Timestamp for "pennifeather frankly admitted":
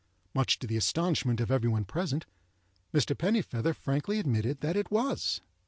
3.15-4.61